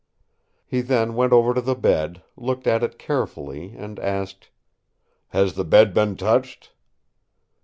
[0.65, 4.49] He then went over to the bed, looked at it carefully, and asked:
[5.27, 6.71] "Has the bed been touched?"